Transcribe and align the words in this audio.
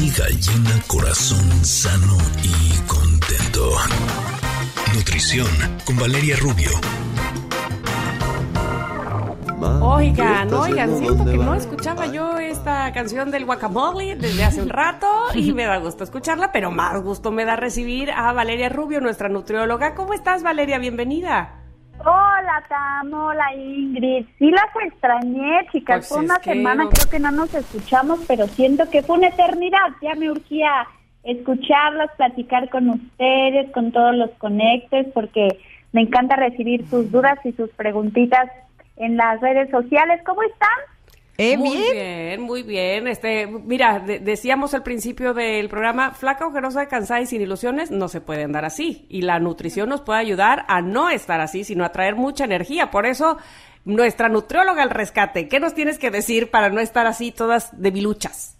Barriga 0.00 0.28
llena, 0.28 0.82
corazón 0.86 1.62
sano 1.62 2.16
y 2.42 2.88
contento. 2.88 3.70
Nutrición 4.94 5.46
con 5.84 5.98
Valeria 5.98 6.36
Rubio. 6.36 6.70
Oigan, 9.82 10.54
oigan, 10.54 10.96
siento 10.96 11.24
que 11.26 11.36
no 11.36 11.54
escuchaba 11.54 12.06
yo 12.06 12.38
esta 12.38 12.90
canción 12.94 13.30
del 13.30 13.44
guacamole 13.44 14.16
desde 14.16 14.42
hace 14.42 14.62
un 14.62 14.70
rato 14.70 15.06
y 15.34 15.52
me 15.52 15.64
da 15.64 15.76
gusto 15.76 16.02
escucharla, 16.02 16.50
pero 16.50 16.70
más 16.70 17.02
gusto 17.02 17.30
me 17.30 17.44
da 17.44 17.56
recibir 17.56 18.10
a 18.10 18.32
Valeria 18.32 18.70
Rubio, 18.70 19.02
nuestra 19.02 19.28
nutrióloga. 19.28 19.94
¿Cómo 19.94 20.14
estás, 20.14 20.42
Valeria? 20.42 20.78
Bienvenida. 20.78 21.59
Hola, 22.40 22.64
Tam, 22.68 23.12
hola, 23.12 23.54
Ingrid. 23.54 24.24
Sí 24.38 24.50
las 24.50 24.86
extrañé, 24.86 25.66
chicas. 25.72 25.98
Pues 25.98 26.08
fue 26.08 26.18
una 26.20 26.36
semana, 26.36 26.88
creo 26.88 27.10
que 27.10 27.18
no 27.18 27.30
nos 27.32 27.52
escuchamos, 27.54 28.20
pero 28.26 28.46
siento 28.46 28.88
que 28.88 29.02
fue 29.02 29.18
una 29.18 29.28
eternidad. 29.28 29.88
Ya 30.00 30.14
me 30.14 30.30
urgía 30.30 30.86
escucharlas, 31.22 32.10
platicar 32.16 32.70
con 32.70 32.88
ustedes, 32.88 33.70
con 33.72 33.92
todos 33.92 34.14
los 34.14 34.30
conectes, 34.38 35.08
porque 35.12 35.48
me 35.92 36.02
encanta 36.02 36.36
recibir 36.36 36.88
sus 36.88 37.10
dudas 37.10 37.38
y 37.44 37.52
sus 37.52 37.68
preguntitas 37.70 38.50
en 38.96 39.18
las 39.18 39.38
redes 39.42 39.68
sociales. 39.70 40.22
¿Cómo 40.24 40.42
están? 40.42 40.78
¿Eh? 41.38 41.56
muy 41.56 41.70
¿Bien? 41.76 41.92
bien, 41.92 42.40
muy 42.42 42.62
bien. 42.62 43.08
Este, 43.08 43.46
mira, 43.46 43.98
de- 44.00 44.18
decíamos 44.18 44.74
al 44.74 44.82
principio 44.82 45.32
del 45.32 45.68
programa, 45.70 46.10
flaca, 46.12 46.46
ojerosa, 46.46 46.86
cansada 46.86 47.20
y 47.22 47.26
sin 47.26 47.40
ilusiones, 47.40 47.90
no 47.90 48.08
se 48.08 48.20
puede 48.20 48.44
andar 48.44 48.64
así. 48.66 49.06
Y 49.08 49.22
la 49.22 49.38
nutrición 49.38 49.88
nos 49.88 50.02
puede 50.02 50.18
ayudar 50.20 50.64
a 50.68 50.82
no 50.82 51.08
estar 51.08 51.40
así, 51.40 51.64
sino 51.64 51.84
a 51.84 51.92
traer 51.92 52.14
mucha 52.14 52.44
energía. 52.44 52.90
Por 52.90 53.06
eso, 53.06 53.38
nuestra 53.86 54.28
nutrióloga 54.28 54.82
al 54.82 54.90
rescate, 54.90 55.48
¿qué 55.48 55.60
nos 55.60 55.72
tienes 55.74 55.98
que 55.98 56.10
decir 56.10 56.50
para 56.50 56.68
no 56.68 56.80
estar 56.80 57.06
así 57.06 57.32
todas 57.32 57.80
debiluchas? 57.80 58.58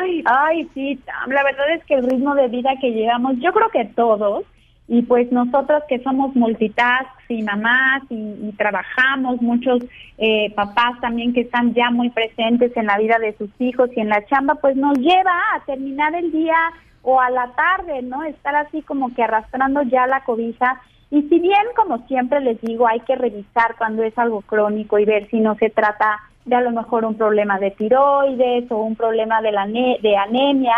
Ay, 0.00 0.22
ay, 0.26 0.68
sí, 0.72 1.00
la 1.26 1.42
verdad 1.42 1.74
es 1.74 1.84
que 1.84 1.94
el 1.94 2.08
ritmo 2.08 2.34
de 2.36 2.46
vida 2.46 2.70
que 2.80 2.90
llevamos, 2.90 3.34
yo 3.40 3.52
creo 3.52 3.68
que 3.70 3.84
todos, 3.96 4.44
y 4.92 5.02
pues 5.02 5.30
nosotros 5.30 5.84
que 5.88 6.00
somos 6.00 6.34
multitask 6.34 7.08
y 7.28 7.42
mamás 7.44 8.02
y, 8.10 8.16
y 8.16 8.52
trabajamos, 8.58 9.40
muchos 9.40 9.84
eh, 10.18 10.52
papás 10.56 11.00
también 11.00 11.32
que 11.32 11.42
están 11.42 11.72
ya 11.74 11.92
muy 11.92 12.10
presentes 12.10 12.76
en 12.76 12.86
la 12.86 12.98
vida 12.98 13.20
de 13.20 13.32
sus 13.38 13.50
hijos 13.60 13.88
y 13.94 14.00
en 14.00 14.08
la 14.08 14.26
chamba, 14.26 14.56
pues 14.56 14.74
nos 14.74 14.98
lleva 14.98 15.32
a 15.54 15.60
terminar 15.64 16.12
el 16.16 16.32
día 16.32 16.56
o 17.02 17.20
a 17.20 17.30
la 17.30 17.52
tarde, 17.54 18.02
¿no? 18.02 18.24
Estar 18.24 18.56
así 18.56 18.82
como 18.82 19.14
que 19.14 19.22
arrastrando 19.22 19.82
ya 19.82 20.08
la 20.08 20.24
cobija. 20.24 20.80
Y 21.12 21.22
si 21.22 21.38
bien, 21.38 21.66
como 21.76 21.98
siempre 22.08 22.40
les 22.40 22.60
digo, 22.60 22.88
hay 22.88 22.98
que 23.00 23.14
revisar 23.14 23.76
cuando 23.78 24.02
es 24.02 24.18
algo 24.18 24.40
crónico 24.42 24.98
y 24.98 25.04
ver 25.04 25.30
si 25.30 25.38
no 25.38 25.54
se 25.54 25.70
trata 25.70 26.18
de 26.46 26.56
a 26.56 26.60
lo 26.62 26.72
mejor 26.72 27.04
un 27.04 27.14
problema 27.14 27.60
de 27.60 27.70
tiroides 27.70 28.68
o 28.72 28.78
un 28.78 28.96
problema 28.96 29.40
de, 29.40 29.52
la 29.52 29.66
ane- 29.66 30.00
de 30.02 30.16
anemia, 30.16 30.76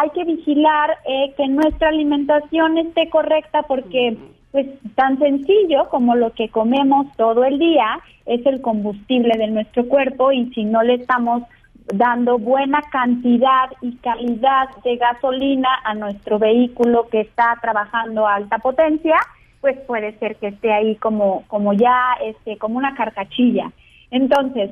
hay 0.00 0.10
que 0.10 0.24
vigilar 0.24 0.98
eh, 1.06 1.34
que 1.36 1.48
nuestra 1.48 1.88
alimentación 1.88 2.78
esté 2.78 3.08
correcta 3.10 3.62
porque 3.62 4.16
pues 4.52 4.66
tan 4.94 5.18
sencillo 5.18 5.88
como 5.90 6.14
lo 6.14 6.32
que 6.32 6.48
comemos 6.48 7.06
todo 7.16 7.44
el 7.44 7.58
día 7.58 7.98
es 8.24 8.44
el 8.46 8.60
combustible 8.62 9.36
de 9.36 9.48
nuestro 9.48 9.88
cuerpo 9.88 10.32
y 10.32 10.50
si 10.54 10.64
no 10.64 10.82
le 10.82 10.94
estamos 10.94 11.42
dando 11.86 12.38
buena 12.38 12.80
cantidad 12.92 13.70
y 13.82 13.96
calidad 13.96 14.68
de 14.84 14.96
gasolina 14.96 15.68
a 15.84 15.94
nuestro 15.94 16.38
vehículo 16.38 17.08
que 17.08 17.22
está 17.22 17.58
trabajando 17.60 18.26
a 18.26 18.36
alta 18.36 18.58
potencia, 18.58 19.16
pues 19.60 19.78
puede 19.86 20.16
ser 20.18 20.36
que 20.36 20.48
esté 20.48 20.72
ahí 20.72 20.96
como 20.96 21.44
como 21.48 21.72
ya 21.72 22.14
este 22.22 22.56
como 22.56 22.78
una 22.78 22.94
carcachilla. 22.94 23.72
Entonces, 24.10 24.70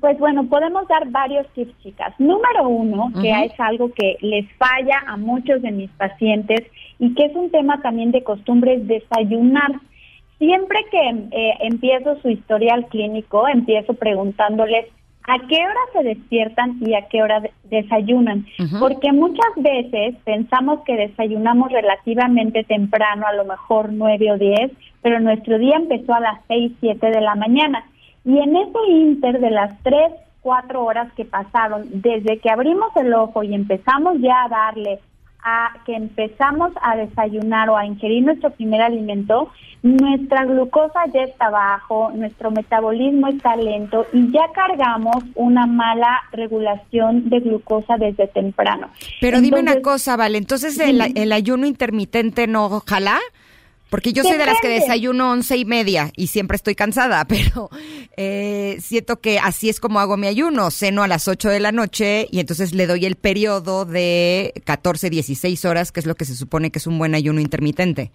pues 0.00 0.18
bueno, 0.18 0.44
podemos 0.48 0.86
dar 0.88 1.08
varios 1.10 1.46
tips, 1.54 1.72
chicas. 1.82 2.14
Número 2.18 2.68
uno, 2.68 3.10
que 3.20 3.30
es 3.44 3.60
algo 3.60 3.90
que 3.92 4.16
les 4.20 4.46
falla 4.56 5.02
a 5.06 5.16
muchos 5.16 5.62
de 5.62 5.70
mis 5.72 5.90
pacientes 5.90 6.60
y 6.98 7.14
que 7.14 7.26
es 7.26 7.34
un 7.34 7.50
tema 7.50 7.80
también 7.82 8.10
de 8.12 8.22
costumbres, 8.22 8.86
desayunar. 8.86 9.72
Siempre 10.38 10.78
que 10.90 11.08
eh, 11.32 11.54
empiezo 11.60 12.16
su 12.22 12.28
historial 12.30 12.86
clínico, 12.86 13.48
empiezo 13.48 13.94
preguntándoles 13.94 14.86
a 15.26 15.38
qué 15.46 15.56
hora 15.56 15.80
se 15.92 16.04
despiertan 16.04 16.78
y 16.80 16.94
a 16.94 17.06
qué 17.08 17.22
hora 17.22 17.40
de- 17.40 17.50
desayunan. 17.64 18.46
Porque 18.78 19.12
muchas 19.12 19.52
veces 19.56 20.14
pensamos 20.24 20.80
que 20.86 20.96
desayunamos 20.96 21.70
relativamente 21.72 22.64
temprano, 22.64 23.26
a 23.26 23.34
lo 23.34 23.44
mejor 23.44 23.92
nueve 23.92 24.30
o 24.32 24.38
diez, 24.38 24.70
pero 25.02 25.20
nuestro 25.20 25.58
día 25.58 25.76
empezó 25.76 26.14
a 26.14 26.20
las 26.20 26.38
seis, 26.46 26.72
siete 26.80 27.10
de 27.10 27.20
la 27.20 27.34
mañana. 27.34 27.84
Y 28.28 28.38
en 28.38 28.54
ese 28.54 28.78
inter 28.90 29.40
de 29.40 29.50
las 29.50 29.72
tres, 29.82 30.12
cuatro 30.42 30.84
horas 30.84 31.10
que 31.14 31.24
pasaron, 31.24 31.88
desde 31.90 32.38
que 32.40 32.50
abrimos 32.50 32.94
el 32.96 33.14
ojo 33.14 33.42
y 33.42 33.54
empezamos 33.54 34.18
ya 34.20 34.44
a 34.44 34.48
darle 34.50 35.00
a 35.42 35.72
que 35.86 35.94
empezamos 35.94 36.72
a 36.82 36.94
desayunar 36.96 37.70
o 37.70 37.76
a 37.78 37.86
ingerir 37.86 38.22
nuestro 38.24 38.50
primer 38.50 38.82
alimento, 38.82 39.50
nuestra 39.82 40.44
glucosa 40.44 41.06
ya 41.14 41.22
está 41.22 41.48
bajo, 41.48 42.10
nuestro 42.14 42.50
metabolismo 42.50 43.28
está 43.28 43.56
lento 43.56 44.04
y 44.12 44.30
ya 44.30 44.42
cargamos 44.52 45.24
una 45.34 45.64
mala 45.66 46.20
regulación 46.30 47.30
de 47.30 47.40
glucosa 47.40 47.96
desde 47.96 48.26
temprano. 48.26 48.90
Pero 49.22 49.40
dime 49.40 49.60
una 49.60 49.80
cosa, 49.80 50.16
Vale, 50.16 50.36
entonces 50.36 50.78
el 50.78 51.32
ayuno 51.32 51.66
intermitente 51.66 52.46
no 52.46 52.66
ojalá, 52.66 53.18
porque 53.90 54.12
yo 54.12 54.22
soy 54.22 54.36
de 54.36 54.46
las 54.46 54.60
que 54.60 54.68
desayuno 54.68 55.32
once 55.32 55.56
y 55.56 55.64
media 55.64 56.12
y 56.16 56.28
siempre 56.28 56.56
estoy 56.56 56.74
cansada, 56.74 57.24
pero 57.28 57.70
eh, 58.16 58.78
siento 58.80 59.20
que 59.20 59.38
así 59.38 59.68
es 59.68 59.80
como 59.80 60.00
hago 60.00 60.16
mi 60.16 60.26
ayuno, 60.26 60.70
ceno 60.70 61.02
a 61.02 61.08
las 61.08 61.28
8 61.28 61.48
de 61.48 61.60
la 61.60 61.72
noche 61.72 62.28
y 62.30 62.40
entonces 62.40 62.74
le 62.74 62.86
doy 62.86 63.06
el 63.06 63.16
periodo 63.16 63.84
de 63.84 64.52
14, 64.64 65.10
16 65.10 65.64
horas, 65.64 65.92
que 65.92 66.00
es 66.00 66.06
lo 66.06 66.14
que 66.14 66.24
se 66.24 66.36
supone 66.36 66.70
que 66.70 66.78
es 66.78 66.86
un 66.86 66.98
buen 66.98 67.14
ayuno 67.14 67.40
intermitente. 67.40 68.12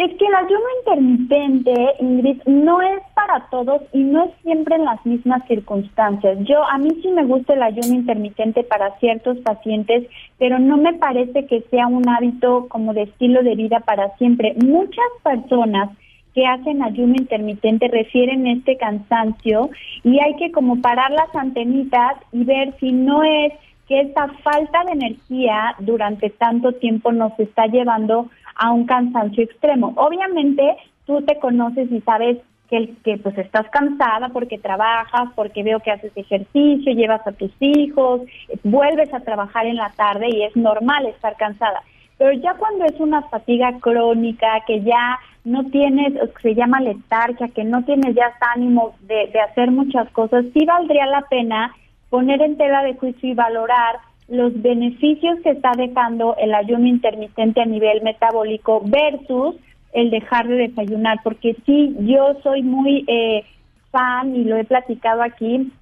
Es 0.00 0.16
que 0.16 0.24
el 0.24 0.34
ayuno 0.34 0.64
intermitente, 0.78 1.74
Ingrid, 2.00 2.40
no 2.46 2.80
es 2.80 3.02
para 3.14 3.50
todos 3.50 3.82
y 3.92 3.98
no 3.98 4.24
es 4.24 4.30
siempre 4.42 4.76
en 4.76 4.86
las 4.86 5.04
mismas 5.04 5.46
circunstancias. 5.46 6.38
Yo, 6.48 6.64
a 6.64 6.78
mí 6.78 6.88
sí 7.02 7.08
me 7.08 7.26
gusta 7.26 7.52
el 7.52 7.62
ayuno 7.62 7.96
intermitente 7.96 8.64
para 8.64 8.98
ciertos 8.98 9.36
pacientes, 9.40 10.06
pero 10.38 10.58
no 10.58 10.78
me 10.78 10.94
parece 10.94 11.44
que 11.44 11.60
sea 11.70 11.86
un 11.86 12.08
hábito 12.08 12.66
como 12.70 12.94
de 12.94 13.02
estilo 13.02 13.42
de 13.42 13.56
vida 13.56 13.80
para 13.80 14.16
siempre. 14.16 14.54
Muchas 14.64 15.04
personas 15.22 15.90
que 16.34 16.46
hacen 16.46 16.82
ayuno 16.82 17.16
intermitente 17.18 17.88
refieren 17.88 18.46
este 18.46 18.78
cansancio 18.78 19.68
y 20.02 20.18
hay 20.18 20.34
que 20.36 20.50
como 20.50 20.80
parar 20.80 21.10
las 21.10 21.36
antenitas 21.36 22.16
y 22.32 22.44
ver 22.44 22.74
si 22.80 22.90
no 22.90 23.22
es 23.22 23.52
que 23.86 24.00
esta 24.00 24.28
falta 24.44 24.84
de 24.84 24.92
energía 24.92 25.74
durante 25.80 26.30
tanto 26.30 26.72
tiempo 26.72 27.10
nos 27.10 27.38
está 27.40 27.66
llevando 27.66 28.30
a 28.60 28.72
un 28.72 28.84
cansancio 28.84 29.42
extremo. 29.42 29.94
Obviamente 29.96 30.76
tú 31.06 31.22
te 31.22 31.38
conoces 31.40 31.90
y 31.90 32.00
sabes 32.02 32.38
que, 32.68 32.94
que 33.02 33.16
pues 33.16 33.36
estás 33.38 33.68
cansada 33.70 34.28
porque 34.28 34.58
trabajas, 34.58 35.30
porque 35.34 35.62
veo 35.62 35.80
que 35.80 35.90
haces 35.90 36.12
ejercicio, 36.14 36.92
llevas 36.92 37.26
a 37.26 37.32
tus 37.32 37.50
hijos, 37.58 38.20
vuelves 38.62 39.12
a 39.14 39.20
trabajar 39.20 39.66
en 39.66 39.76
la 39.76 39.90
tarde 39.96 40.28
y 40.28 40.44
es 40.44 40.54
normal 40.54 41.06
estar 41.06 41.36
cansada. 41.36 41.82
Pero 42.18 42.32
ya 42.32 42.52
cuando 42.54 42.84
es 42.84 43.00
una 43.00 43.22
fatiga 43.22 43.72
crónica, 43.80 44.62
que 44.66 44.82
ya 44.82 45.18
no 45.44 45.64
tienes, 45.70 46.12
se 46.42 46.54
llama 46.54 46.80
letargia, 46.80 47.48
que 47.48 47.64
no 47.64 47.82
tienes 47.84 48.14
ya 48.14 48.30
ánimo 48.54 48.94
de, 49.00 49.28
de 49.32 49.40
hacer 49.40 49.70
muchas 49.70 50.08
cosas, 50.10 50.44
sí 50.52 50.66
valdría 50.66 51.06
la 51.06 51.22
pena 51.22 51.74
poner 52.10 52.42
en 52.42 52.58
tela 52.58 52.82
de 52.82 52.94
juicio 52.94 53.30
y 53.30 53.34
valorar 53.34 53.96
los 54.30 54.62
beneficios 54.62 55.40
que 55.42 55.50
está 55.50 55.72
dejando 55.76 56.36
el 56.38 56.54
ayuno 56.54 56.86
intermitente 56.86 57.60
a 57.60 57.66
nivel 57.66 58.02
metabólico 58.02 58.80
versus 58.84 59.56
el 59.92 60.10
dejar 60.10 60.46
de 60.46 60.68
desayunar, 60.68 61.18
porque 61.24 61.56
sí, 61.66 61.96
yo 62.00 62.34
soy 62.42 62.62
muy 62.62 63.04
eh, 63.08 63.44
fan 63.90 64.36
y 64.36 64.44
lo 64.44 64.56
he 64.56 64.64
platicado 64.64 65.22
aquí 65.22 65.72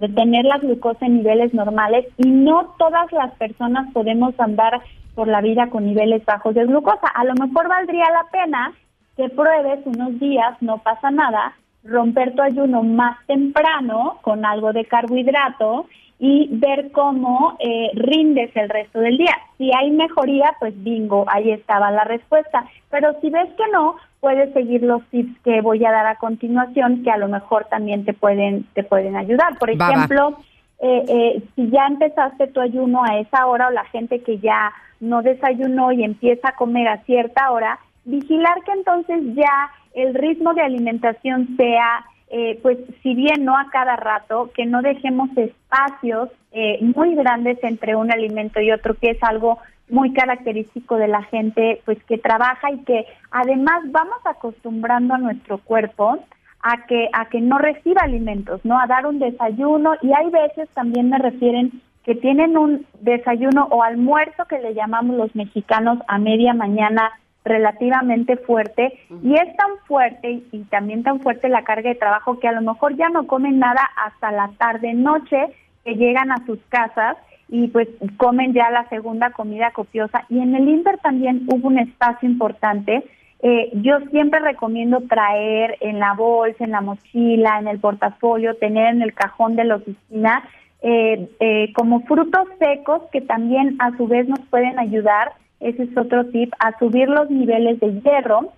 de 0.00 0.08
tener 0.08 0.44
la 0.44 0.58
glucosa 0.58 1.06
en 1.06 1.18
niveles 1.18 1.54
normales 1.54 2.06
y 2.18 2.28
no 2.28 2.74
todas 2.78 3.12
las 3.12 3.32
personas 3.36 3.92
podemos 3.92 4.38
andar 4.40 4.80
por 5.14 5.28
la 5.28 5.40
vida 5.40 5.70
con 5.70 5.86
niveles 5.86 6.24
bajos 6.24 6.52
de 6.56 6.66
glucosa. 6.66 7.06
A 7.14 7.24
lo 7.24 7.34
mejor 7.34 7.68
valdría 7.68 8.06
la 8.10 8.26
pena 8.32 8.72
que 9.16 9.28
pruebes 9.28 9.86
unos 9.86 10.18
días, 10.18 10.60
no 10.60 10.78
pasa 10.78 11.12
nada, 11.12 11.54
romper 11.84 12.34
tu 12.34 12.42
ayuno 12.42 12.82
más 12.82 13.24
temprano 13.26 14.18
con 14.22 14.44
algo 14.44 14.72
de 14.72 14.84
carbohidrato 14.84 15.86
y 16.26 16.48
ver 16.52 16.90
cómo 16.90 17.54
eh, 17.58 17.90
rindes 17.92 18.50
el 18.56 18.70
resto 18.70 18.98
del 18.98 19.18
día. 19.18 19.36
Si 19.58 19.70
hay 19.74 19.90
mejoría, 19.90 20.56
pues 20.58 20.72
bingo, 20.82 21.26
ahí 21.28 21.50
estaba 21.50 21.90
la 21.90 22.04
respuesta. 22.04 22.64
Pero 22.88 23.20
si 23.20 23.28
ves 23.28 23.50
que 23.58 23.64
no, 23.70 23.96
puedes 24.20 24.50
seguir 24.54 24.82
los 24.82 25.04
tips 25.10 25.38
que 25.40 25.60
voy 25.60 25.84
a 25.84 25.92
dar 25.92 26.06
a 26.06 26.16
continuación, 26.16 27.02
que 27.04 27.10
a 27.10 27.18
lo 27.18 27.28
mejor 27.28 27.66
también 27.66 28.06
te 28.06 28.14
pueden 28.14 28.64
te 28.72 28.84
pueden 28.84 29.16
ayudar. 29.16 29.58
Por 29.58 29.68
Va, 29.72 29.74
va. 29.76 29.92
ejemplo, 29.92 30.38
eh, 30.80 31.04
eh, 31.08 31.42
si 31.54 31.68
ya 31.68 31.88
empezaste 31.88 32.46
tu 32.46 32.60
ayuno 32.62 33.04
a 33.04 33.18
esa 33.18 33.44
hora 33.44 33.68
o 33.68 33.72
la 33.72 33.84
gente 33.84 34.22
que 34.22 34.38
ya 34.38 34.72
no 35.00 35.20
desayunó 35.20 35.92
y 35.92 36.04
empieza 36.04 36.48
a 36.48 36.56
comer 36.56 36.88
a 36.88 37.02
cierta 37.04 37.50
hora, 37.50 37.78
vigilar 38.06 38.62
que 38.64 38.72
entonces 38.72 39.20
ya 39.34 39.70
el 39.92 40.14
ritmo 40.14 40.54
de 40.54 40.62
alimentación 40.62 41.54
sea 41.58 42.06
eh, 42.36 42.58
pues 42.62 42.78
si 43.04 43.14
bien 43.14 43.44
no 43.44 43.56
a 43.56 43.68
cada 43.70 43.94
rato, 43.94 44.50
que 44.56 44.66
no 44.66 44.82
dejemos 44.82 45.30
espacios 45.36 46.30
eh, 46.50 46.80
muy 46.80 47.14
grandes 47.14 47.62
entre 47.62 47.94
un 47.94 48.10
alimento 48.10 48.60
y 48.60 48.72
otro, 48.72 48.94
que 48.94 49.10
es 49.10 49.22
algo 49.22 49.58
muy 49.88 50.12
característico 50.12 50.96
de 50.96 51.06
la 51.06 51.22
gente 51.22 51.80
pues 51.84 52.02
que 52.08 52.18
trabaja 52.18 52.72
y 52.72 52.78
que 52.78 53.06
además 53.30 53.82
vamos 53.84 54.18
acostumbrando 54.24 55.14
a 55.14 55.18
nuestro 55.18 55.58
cuerpo 55.58 56.18
a 56.60 56.86
que 56.86 57.08
a 57.12 57.26
que 57.26 57.40
no 57.40 57.58
reciba 57.58 58.02
alimentos, 58.02 58.64
¿no? 58.64 58.80
A 58.80 58.88
dar 58.88 59.06
un 59.06 59.20
desayuno 59.20 59.92
y 60.02 60.12
hay 60.12 60.28
veces 60.30 60.68
también 60.70 61.10
me 61.10 61.18
refieren 61.18 61.82
que 62.04 62.16
tienen 62.16 62.58
un 62.58 62.84
desayuno 63.00 63.68
o 63.70 63.84
almuerzo 63.84 64.46
que 64.46 64.58
le 64.58 64.74
llamamos 64.74 65.16
los 65.16 65.36
mexicanos 65.36 65.98
a 66.08 66.18
media 66.18 66.52
mañana 66.52 67.12
relativamente 67.44 68.36
fuerte 68.36 68.98
y 69.22 69.34
es 69.34 69.56
tan 69.56 69.70
fuerte 69.86 70.42
y, 70.50 70.64
también 70.70 71.02
tan 71.02 71.20
fuerte 71.20 71.48
la 71.48 71.62
carga 71.62 71.90
de 71.90 71.94
trabajo 71.94 72.38
que 72.40 72.48
a 72.48 72.52
lo 72.52 72.62
mejor 72.62 72.96
ya 72.96 73.10
no 73.10 73.26
comen 73.26 73.58
nada 73.58 73.82
hasta 74.04 74.32
la 74.32 74.50
tarde 74.58 74.94
noche 74.94 75.48
que 75.84 75.94
llegan 75.94 76.32
a 76.32 76.44
sus 76.46 76.58
casas 76.70 77.16
y 77.48 77.68
pues 77.68 77.88
comen 78.16 78.54
ya 78.54 78.70
la 78.70 78.88
segunda 78.88 79.30
comida 79.30 79.70
copiosa. 79.72 80.24
Y 80.30 80.40
en 80.40 80.54
el 80.54 80.68
Inter 80.68 80.98
también 80.98 81.46
hubo 81.48 81.68
un 81.68 81.78
espacio 81.78 82.26
importante. 82.26 83.04
Eh, 83.42 83.70
yo 83.74 84.00
siempre 84.10 84.40
recomiendo 84.40 85.02
traer 85.02 85.76
en 85.80 85.98
la 85.98 86.14
bolsa, 86.14 86.64
en 86.64 86.70
la 86.70 86.80
mochila, 86.80 87.58
en 87.58 87.68
el 87.68 87.78
portafolio, 87.78 88.56
tener 88.56 88.94
en 88.94 89.02
el 89.02 89.12
cajón 89.12 89.54
de 89.54 89.64
la 89.64 89.76
oficina 89.76 90.42
eh, 90.80 91.28
eh, 91.40 91.72
como 91.74 92.00
frutos 92.00 92.48
secos 92.58 93.02
que 93.12 93.20
también 93.20 93.76
a 93.78 93.94
su 93.98 94.06
vez 94.06 94.26
nos 94.28 94.40
pueden 94.50 94.78
ayudar 94.78 95.32
ese 95.60 95.84
es 95.84 95.96
otro 95.96 96.26
tip, 96.26 96.52
a 96.58 96.78
subir 96.78 97.08
los 97.08 97.30
niveles 97.30 97.80
de 97.80 98.00
hierro. 98.00 98.52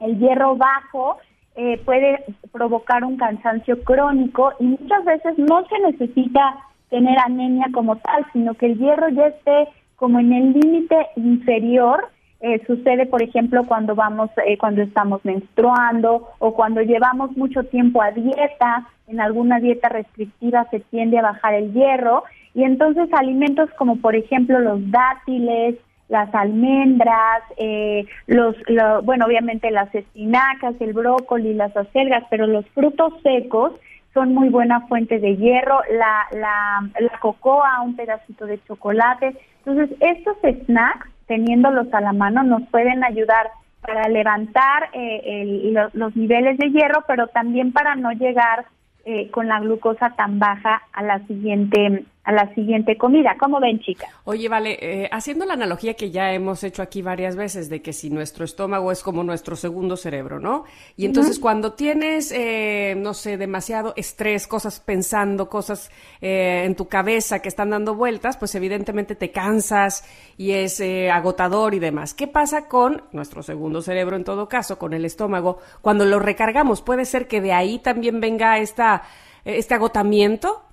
El 0.00 0.18
hierro 0.18 0.56
bajo 0.56 1.18
eh, 1.56 1.80
puede 1.84 2.24
provocar 2.52 3.04
un 3.04 3.16
cansancio 3.16 3.82
crónico 3.82 4.52
y 4.60 4.64
muchas 4.64 5.04
veces 5.04 5.38
no 5.38 5.66
se 5.66 5.78
necesita 5.80 6.56
tener 6.88 7.18
anemia 7.18 7.66
como 7.72 7.96
tal, 7.96 8.24
sino 8.32 8.54
que 8.54 8.66
el 8.66 8.78
hierro 8.78 9.08
ya 9.08 9.26
esté 9.26 9.68
como 9.96 10.20
en 10.20 10.32
el 10.32 10.52
límite 10.52 11.08
inferior. 11.16 12.08
Eh, 12.40 12.62
sucede, 12.66 13.06
por 13.06 13.22
ejemplo, 13.22 13.66
cuando 13.66 13.96
vamos, 13.96 14.30
eh, 14.46 14.56
cuando 14.56 14.82
estamos 14.82 15.24
menstruando 15.24 16.28
o 16.38 16.54
cuando 16.54 16.80
llevamos 16.80 17.36
mucho 17.36 17.64
tiempo 17.64 18.00
a 18.00 18.12
dieta. 18.12 18.86
En 19.08 19.20
alguna 19.20 19.58
dieta 19.58 19.88
restrictiva 19.88 20.66
se 20.70 20.80
tiende 20.80 21.18
a 21.18 21.22
bajar 21.22 21.54
el 21.54 21.72
hierro 21.72 22.22
y 22.54 22.62
entonces 22.62 23.08
alimentos 23.12 23.68
como, 23.76 23.96
por 23.96 24.14
ejemplo, 24.14 24.60
los 24.60 24.80
dátiles, 24.90 25.76
las 26.08 26.34
almendras, 26.34 27.42
eh, 27.56 28.06
los, 28.26 28.56
bueno, 29.04 29.26
obviamente 29.26 29.70
las 29.70 29.94
espinacas, 29.94 30.74
el 30.80 30.92
brócoli, 30.92 31.54
las 31.54 31.76
acelgas, 31.76 32.24
pero 32.30 32.46
los 32.46 32.66
frutos 32.70 33.12
secos 33.22 33.72
son 34.14 34.34
muy 34.34 34.48
buena 34.48 34.80
fuente 34.88 35.18
de 35.18 35.36
hierro, 35.36 35.80
la, 35.92 36.26
la, 36.32 36.88
la 36.98 37.18
cocoa, 37.20 37.82
un 37.82 37.94
pedacito 37.94 38.46
de 38.46 38.58
chocolate. 38.64 39.36
Entonces, 39.64 39.96
estos 40.00 40.36
snacks, 40.64 41.08
teniéndolos 41.26 41.92
a 41.92 42.00
la 42.00 42.12
mano, 42.12 42.42
nos 42.42 42.62
pueden 42.70 43.04
ayudar 43.04 43.48
para 43.82 44.08
levantar 44.08 44.88
eh, 44.92 45.72
los 45.92 46.16
niveles 46.16 46.58
de 46.58 46.70
hierro, 46.70 47.04
pero 47.06 47.28
también 47.28 47.72
para 47.72 47.94
no 47.94 48.10
llegar 48.12 48.64
eh, 49.04 49.30
con 49.30 49.46
la 49.46 49.60
glucosa 49.60 50.10
tan 50.16 50.38
baja 50.38 50.82
a 50.92 51.02
la 51.02 51.20
siguiente 51.26 52.04
a 52.28 52.32
la 52.32 52.54
siguiente 52.54 52.98
comida. 52.98 53.36
¿Cómo 53.40 53.58
ven, 53.58 53.80
chicas? 53.80 54.10
Oye, 54.24 54.50
vale, 54.50 54.76
eh, 54.82 55.08
haciendo 55.10 55.46
la 55.46 55.54
analogía 55.54 55.94
que 55.94 56.10
ya 56.10 56.34
hemos 56.34 56.62
hecho 56.62 56.82
aquí 56.82 57.00
varias 57.00 57.36
veces 57.36 57.70
de 57.70 57.80
que 57.80 57.94
si 57.94 58.10
nuestro 58.10 58.44
estómago 58.44 58.92
es 58.92 59.02
como 59.02 59.24
nuestro 59.24 59.56
segundo 59.56 59.96
cerebro, 59.96 60.38
¿no? 60.38 60.64
Y 60.94 61.06
entonces 61.06 61.38
cuando 61.38 61.72
tienes, 61.72 62.30
eh, 62.32 62.94
no 62.98 63.14
sé, 63.14 63.38
demasiado 63.38 63.94
estrés, 63.96 64.46
cosas 64.46 64.78
pensando, 64.78 65.48
cosas 65.48 65.90
eh, 66.20 66.64
en 66.66 66.74
tu 66.74 66.86
cabeza 66.86 67.40
que 67.40 67.48
están 67.48 67.70
dando 67.70 67.94
vueltas, 67.94 68.36
pues 68.36 68.54
evidentemente 68.54 69.14
te 69.14 69.30
cansas 69.30 70.04
y 70.36 70.50
es 70.50 70.82
agotador 71.10 71.72
y 71.72 71.78
demás. 71.78 72.12
¿Qué 72.12 72.26
pasa 72.26 72.68
con 72.68 73.04
nuestro 73.12 73.42
segundo 73.42 73.80
cerebro 73.80 74.16
en 74.16 74.24
todo 74.24 74.50
caso, 74.50 74.78
con 74.78 74.92
el 74.92 75.06
estómago? 75.06 75.60
Cuando 75.80 76.04
lo 76.04 76.18
recargamos, 76.18 76.82
puede 76.82 77.06
ser 77.06 77.26
que 77.26 77.40
de 77.40 77.54
ahí 77.54 77.78
también 77.78 78.20
venga 78.20 78.58
esta, 78.58 79.04
este 79.46 79.72
agotamiento. 79.72 80.67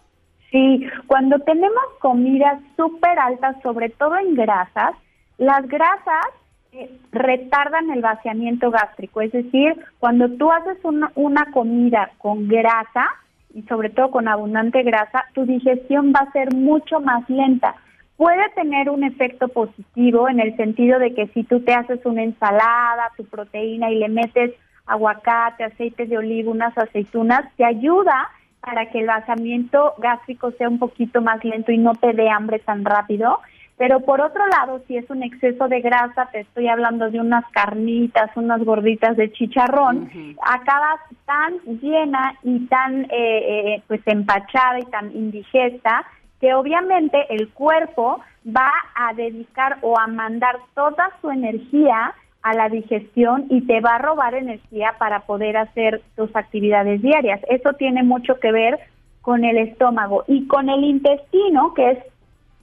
Sí, 0.52 0.88
cuando 1.08 1.40
tenemos 1.40 1.84
comidas 2.00 2.60
súper 2.76 3.18
altas, 3.20 3.56
sobre 3.62 3.90
todo 3.90 4.18
en 4.18 4.36
grasas, 4.36 4.96
las 5.38 5.68
grasas 5.68 6.28
eh, 6.72 6.90
retardan 7.12 7.90
el 7.92 8.02
vaciamiento 8.02 8.72
gástrico. 8.72 9.22
Es 9.22 9.32
decir, 9.32 9.76
cuando 10.00 10.30
tú 10.30 10.52
haces 10.52 10.78
una, 10.84 11.12
una 11.16 11.52
comida 11.52 12.12
con 12.20 12.48
grasa, 12.48 13.08
y 13.56 13.62
sobre 13.64 13.90
todo 13.90 14.12
con 14.12 14.28
abundante 14.28 14.84
grasa, 14.84 15.26
tu 15.34 15.46
digestión 15.46 16.12
va 16.14 16.20
a 16.20 16.32
ser 16.34 16.54
mucho 16.54 17.00
más 17.00 17.28
lenta. 17.30 17.76
Puede 18.18 18.50
tener 18.50 18.90
un 18.90 19.06
efecto 19.06 19.48
positivo 19.48 20.28
en 20.28 20.42
el 20.42 20.56
sentido 20.58 21.00
de 21.00 21.14
que 21.14 21.28
si 21.28 21.44
tú 21.44 21.62
te 21.62 21.74
haces 21.74 22.06
una 22.06 22.24
ensalada, 22.24 23.12
tu 23.16 23.24
proteína 23.26 23.90
y 23.92 23.96
le 23.96 24.10
metes 24.10 24.52
aguacate, 24.86 25.64
aceite 25.64 26.06
de 26.06 26.18
oliva, 26.18 26.52
unas 26.52 26.78
aceitunas, 26.78 27.46
te 27.56 27.64
ayuda 27.64 28.30
para 28.66 28.88
que 28.90 29.00
el 29.00 29.08
vaciamiento 29.08 29.94
gástrico 30.00 30.52
sea 30.52 30.68
un 30.68 30.80
poquito 30.80 31.22
más 31.22 31.44
lento 31.44 31.72
y 31.72 31.78
no 31.78 31.94
te 31.94 32.14
dé 32.14 32.30
hambre 32.30 32.60
tan 32.60 32.84
rápido. 32.84 33.40
Pero 33.78 34.00
por 34.00 34.22
otro 34.22 34.42
lado, 34.48 34.82
si 34.88 34.96
es 34.96 35.10
un 35.10 35.22
exceso 35.22 35.68
de 35.68 35.82
grasa, 35.82 36.30
te 36.32 36.40
estoy 36.40 36.70
hablando 36.70 37.10
de 37.12 37.20
unas 37.20 37.44
carnitas, 37.52 38.32
unas 38.36 38.64
gorditas 38.64 39.18
de 39.18 39.32
chicharrón, 39.34 40.10
acabas 40.42 41.02
tan 41.26 41.60
llena 41.82 42.36
y 42.44 42.66
tan 42.68 43.04
eh, 43.04 43.08
eh, 43.12 43.84
pues 43.88 44.02
empachada 44.06 44.80
y 44.80 44.86
tan 44.86 45.14
indigesta 45.14 46.06
que 46.40 46.54
obviamente 46.54 47.26
el 47.30 47.50
cuerpo 47.50 48.22
va 48.46 48.72
a 48.96 49.14
dedicar 49.14 49.78
o 49.82 50.00
a 50.00 50.08
mandar 50.08 50.58
toda 50.74 51.12
su 51.20 51.30
energía 51.30 52.14
a 52.46 52.54
la 52.54 52.70
digestión 52.70 53.48
y 53.50 53.62
te 53.62 53.82
va 53.82 53.96
a 53.96 53.98
robar 53.98 54.36
energía 54.36 54.94
para 55.00 55.22
poder 55.22 55.58
hacer 55.58 56.04
tus 56.16 56.34
actividades 56.36 57.02
diarias. 57.02 57.42
Eso 57.50 57.74
tiene 57.74 58.04
mucho 58.04 58.40
que 58.40 58.52
ver 58.52 58.78
con 59.24 59.44
el 59.44 59.58
estómago 59.58 60.24
y 60.28 60.46
con 60.46 60.70
el 60.70 60.84
intestino, 60.84 61.74
que 61.74 61.90
es 61.90 61.98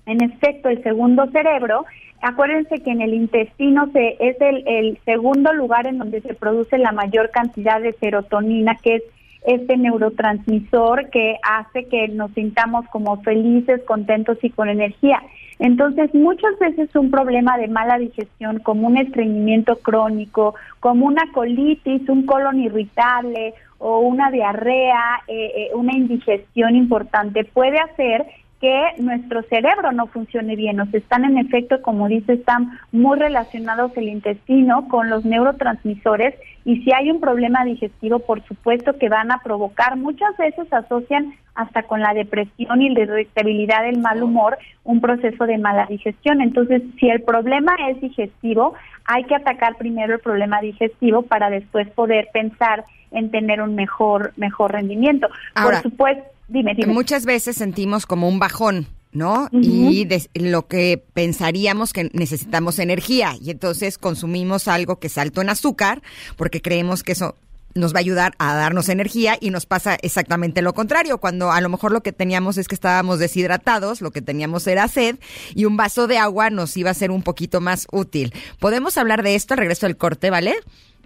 en 0.06 0.22
efecto 0.22 0.68
el 0.68 0.84
segundo 0.84 1.26
cerebro. 1.32 1.84
Acuérdense 2.20 2.78
que 2.78 2.92
en 2.92 3.00
el 3.00 3.12
intestino 3.12 3.90
se, 3.92 4.16
es 4.20 4.40
el, 4.40 4.62
el 4.68 4.98
segundo 5.04 5.52
lugar 5.52 5.88
en 5.88 5.98
donde 5.98 6.20
se 6.20 6.34
produce 6.34 6.78
la 6.78 6.92
mayor 6.92 7.30
cantidad 7.30 7.80
de 7.80 7.92
serotonina, 7.94 8.76
que 8.76 8.94
es 8.94 9.02
este 9.46 9.76
neurotransmisor 9.76 11.10
que 11.10 11.36
hace 11.42 11.86
que 11.86 12.08
nos 12.08 12.30
sintamos 12.32 12.86
como 12.88 13.20
felices, 13.22 13.82
contentos 13.84 14.38
y 14.42 14.50
con 14.50 14.68
energía. 14.68 15.22
Entonces, 15.58 16.12
muchas 16.14 16.58
veces 16.58 16.94
un 16.96 17.10
problema 17.10 17.56
de 17.56 17.68
mala 17.68 17.98
digestión, 17.98 18.58
como 18.58 18.88
un 18.88 18.96
estreñimiento 18.96 19.76
crónico, 19.76 20.54
como 20.80 21.06
una 21.06 21.22
colitis, 21.32 22.08
un 22.08 22.26
colon 22.26 22.60
irritable 22.60 23.54
o 23.78 24.00
una 24.00 24.30
diarrea, 24.30 25.20
eh, 25.28 25.52
eh, 25.56 25.70
una 25.74 25.92
indigestión 25.92 26.74
importante, 26.74 27.44
puede 27.44 27.78
hacer 27.78 28.26
que 28.60 28.80
nuestro 28.98 29.42
cerebro 29.42 29.90
no 29.90 30.06
funcione 30.06 30.54
bien. 30.54 30.76
Nos 30.76 30.94
están 30.94 31.24
en 31.24 31.36
efecto, 31.36 31.82
como 31.82 32.06
dice, 32.06 32.34
están 32.34 32.78
muy 32.92 33.18
relacionados 33.18 33.90
el 33.96 34.08
intestino 34.08 34.88
con 34.88 35.10
los 35.10 35.24
neurotransmisores 35.24 36.34
y 36.64 36.82
si 36.82 36.92
hay 36.92 37.10
un 37.10 37.20
problema 37.20 37.64
digestivo, 37.64 38.20
por 38.20 38.42
supuesto 38.46 38.96
que 38.98 39.08
van 39.08 39.32
a 39.32 39.40
provocar, 39.42 39.96
muchas 39.96 40.36
veces 40.36 40.72
asocian 40.72 41.34
hasta 41.54 41.82
con 41.82 42.00
la 42.00 42.14
depresión 42.14 42.80
y 42.80 42.90
la 42.90 43.00
irritabilidad 43.00 43.82
del 43.82 43.98
mal 43.98 44.22
humor, 44.22 44.58
un 44.84 45.00
proceso 45.00 45.44
de 45.44 45.58
mala 45.58 45.86
digestión. 45.86 46.40
Entonces, 46.40 46.82
si 46.98 47.08
el 47.08 47.22
problema 47.22 47.74
es 47.90 48.00
digestivo, 48.00 48.74
hay 49.04 49.24
que 49.24 49.34
atacar 49.34 49.76
primero 49.76 50.14
el 50.14 50.20
problema 50.20 50.60
digestivo 50.60 51.22
para 51.22 51.50
después 51.50 51.88
poder 51.90 52.28
pensar 52.32 52.84
en 53.10 53.30
tener 53.30 53.60
un 53.60 53.74
mejor 53.74 54.32
mejor 54.36 54.72
rendimiento. 54.72 55.28
por 55.54 55.76
supuesto, 55.82 56.24
Muchas 56.86 57.24
veces 57.24 57.56
sentimos 57.56 58.04
como 58.04 58.28
un 58.28 58.38
bajón. 58.38 58.86
¿No? 59.12 59.48
Y 59.52 60.08
lo 60.34 60.66
que 60.66 61.02
pensaríamos 61.12 61.92
que 61.92 62.10
necesitamos 62.12 62.78
energía 62.78 63.36
y 63.40 63.50
entonces 63.50 63.98
consumimos 63.98 64.68
algo 64.68 64.98
que 64.98 65.08
es 65.08 65.18
alto 65.18 65.42
en 65.42 65.50
azúcar 65.50 66.02
porque 66.36 66.62
creemos 66.62 67.02
que 67.02 67.12
eso 67.12 67.36
nos 67.74 67.94
va 67.94 67.98
a 67.98 68.00
ayudar 68.00 68.34
a 68.38 68.54
darnos 68.54 68.88
energía 68.88 69.36
y 69.40 69.50
nos 69.50 69.66
pasa 69.66 69.96
exactamente 70.02 70.62
lo 70.62 70.74
contrario, 70.74 71.18
cuando 71.18 71.50
a 71.50 71.60
lo 71.60 71.68
mejor 71.68 71.92
lo 71.92 72.02
que 72.02 72.12
teníamos 72.12 72.58
es 72.58 72.68
que 72.68 72.74
estábamos 72.74 73.18
deshidratados, 73.18 74.00
lo 74.00 74.10
que 74.10 74.22
teníamos 74.22 74.66
era 74.66 74.88
sed 74.88 75.16
y 75.54 75.64
un 75.64 75.76
vaso 75.76 76.06
de 76.06 76.18
agua 76.18 76.50
nos 76.50 76.76
iba 76.76 76.90
a 76.90 76.94
ser 76.94 77.10
un 77.10 77.22
poquito 77.22 77.60
más 77.60 77.86
útil. 77.90 78.32
¿Podemos 78.58 78.98
hablar 78.98 79.22
de 79.22 79.34
esto 79.34 79.54
al 79.54 79.58
regreso 79.58 79.86
del 79.86 79.96
corte, 79.96 80.30
vale? 80.30 80.54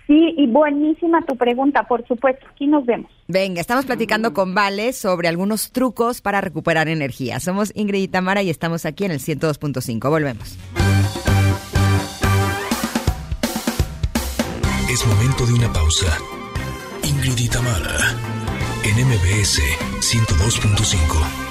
Sí, 0.07 0.35
y 0.37 0.47
buenísima 0.47 1.23
tu 1.23 1.37
pregunta, 1.37 1.83
por 1.89 2.07
supuesto. 2.07 2.47
Aquí 2.53 2.67
nos 2.67 2.87
vemos. 2.87 3.11
Venga, 3.27 3.61
estamos 3.61 3.87
platicando 3.87 4.33
con 4.33 4.55
Vale 4.55 4.93
sobre 4.93 5.27
algunos 5.27 5.73
trucos 5.73 6.21
para 6.21 6.41
recuperar 6.41 6.89
energía. 6.89 7.41
Somos 7.41 7.73
Ingrid 7.75 8.03
y 8.03 8.09
Tamara 8.09 8.43
y 8.43 8.51
estamos 8.51 8.87
aquí 8.87 9.05
en 9.05 9.11
el 9.11 9.19
102.5. 9.19 10.09
Volvemos. 10.09 10.57
Es 14.89 15.07
momento 15.07 15.45
de 15.45 15.53
una 15.55 15.73
pausa. 15.73 16.07
Ingrid 17.03 17.39
y 17.39 17.49
Tamara 17.49 18.15
en 18.85 19.07
MBS 19.09 19.61
102.5. 20.01 21.46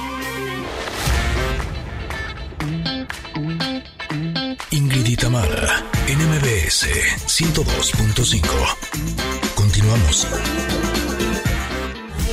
y 5.16 5.18
Tamara, 5.18 5.84
en 6.08 6.18
MBS 6.20 6.88
102.5. 7.28 8.42
Continuamos. 9.56 10.28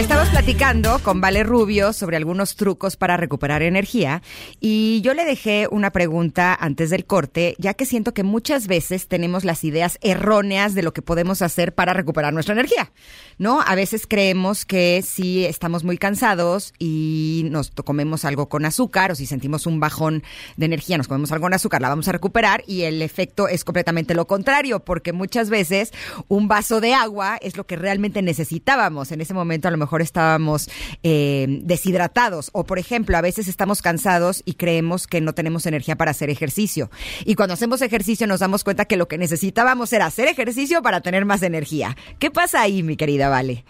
Estamos 0.03 0.31
platicando 0.31 0.99
con 0.99 1.21
Vale 1.21 1.45
Rubio 1.45 1.93
sobre 1.93 2.17
algunos 2.17 2.57
trucos 2.57 2.97
para 2.97 3.17
recuperar 3.17 3.63
energía 3.63 4.21
y 4.59 5.01
yo 5.03 5.15
le 5.15 5.25
dejé 5.25 5.69
una 5.71 5.93
pregunta 5.93 6.59
antes 6.61 6.91
del 6.91 7.07
corte, 7.07 7.55
ya 7.61 7.75
que 7.75 7.87
siento 7.87 8.13
que 8.13 8.25
muchas 8.25 8.67
veces 8.67 9.07
tenemos 9.07 9.45
las 9.45 9.63
ideas 9.63 9.99
erróneas 10.03 10.75
de 10.75 10.83
lo 10.83 10.93
que 10.93 11.03
podemos 11.03 11.41
hacer 11.41 11.73
para 11.73 11.93
recuperar 11.93 12.35
nuestra 12.35 12.53
energía, 12.53 12.91
¿no? 13.39 13.61
A 13.63 13.77
veces 13.77 14.09
creemos 14.09 14.65
que 14.65 15.03
si 15.07 15.45
estamos 15.45 15.85
muy 15.85 15.99
cansados 15.99 16.75
y 16.81 17.47
nos 17.51 17.71
comemos 17.71 18.25
algo 18.25 18.49
con 18.49 18.65
azúcar 18.65 19.13
o 19.13 19.15
si 19.15 19.25
sentimos 19.25 19.67
un 19.69 19.79
bajón 19.79 20.25
de 20.57 20.67
energía, 20.67 20.99
nos 20.99 21.07
comemos 21.07 21.31
algo 21.31 21.45
con 21.45 21.55
azúcar, 21.55 21.81
la 21.81 21.89
vamos 21.89 22.09
a 22.09 22.13
recuperar 22.13 22.65
y 22.67 22.83
el 22.83 23.03
efecto 23.03 23.47
es 23.47 23.63
completamente 23.63 24.15
lo 24.15 24.27
contrario, 24.27 24.81
porque 24.81 25.13
muchas 25.13 25.49
veces 25.49 25.93
un 26.27 26.49
vaso 26.49 26.81
de 26.81 26.93
agua 26.93 27.39
es 27.41 27.57
lo 27.57 27.69
que 27.69 27.77
realmente 27.77 28.21
necesitábamos. 28.21 29.13
En 29.13 29.21
ese 29.21 29.33
momento 29.33 29.69
a 29.69 29.71
lo 29.71 29.79
mejor 29.79 29.92
estábamos 30.01 30.71
eh, 31.03 31.47
deshidratados 31.63 32.51
o, 32.53 32.65
por 32.65 32.79
ejemplo, 32.79 33.17
a 33.17 33.21
veces 33.21 33.49
estamos 33.49 33.83
cansados 33.83 34.43
y 34.47 34.55
creemos 34.55 35.07
que 35.07 35.21
no 35.21 35.35
tenemos 35.35 35.67
energía 35.67 35.97
para 35.97 36.13
hacer 36.13 36.31
ejercicio. 36.31 36.91
Y 37.25 37.35
cuando 37.35 37.55
hacemos 37.55 37.83
ejercicio 37.83 38.27
nos 38.27 38.41
damos 38.41 38.65
cuenta 38.65 38.85
que 38.85 38.97
lo 38.97 39.09
que 39.09 39.19
necesitábamos 39.19 39.93
era 39.93 40.07
hacer 40.07 40.29
ejercicio 40.29 40.83
para 40.83 41.01
tener 41.01 41.25
más 41.25 41.43
energía. 41.43 41.97
¿Qué 42.19 42.31
pasa 42.31 42.63
ahí, 42.63 42.83
mi 42.83 42.97
querida 42.97 43.29
Vale? 43.29 43.65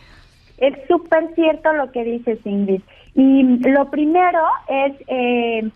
Es 0.58 0.74
súper 0.86 1.34
cierto 1.34 1.72
lo 1.72 1.90
que 1.90 2.04
dices, 2.04 2.38
Ingrid. 2.44 2.82
Y 3.14 3.42
lo 3.68 3.90
primero 3.90 4.40
es... 4.68 4.92
Eh, 5.08 5.70